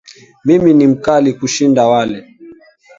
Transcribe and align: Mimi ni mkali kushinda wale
Mimi 0.45 0.73
ni 0.73 0.87
mkali 0.87 1.33
kushinda 1.33 1.87
wale 1.87 2.35